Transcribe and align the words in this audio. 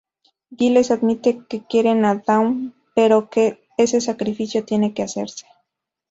Giles 0.57 0.89
admite 0.89 1.43
que 1.47 1.63
quiere 1.63 1.91
a 1.91 2.15
Dawn, 2.15 2.73
pero 2.95 3.29
que 3.29 3.67
ese 3.77 4.01
sacrificio 4.01 4.65
tiene 4.65 4.95
que 4.95 5.03
hacerse. 5.03 5.45